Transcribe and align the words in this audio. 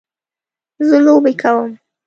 زه 0.87 0.97
لوبې 1.05 1.33
کوم 1.41 1.71